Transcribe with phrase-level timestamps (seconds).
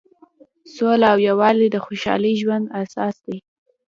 [0.73, 3.37] سوله او یووالی د خوشحاله ژوند اساس دی.